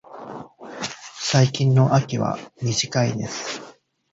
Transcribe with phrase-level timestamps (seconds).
[1.19, 3.61] 最近の秋は短いです。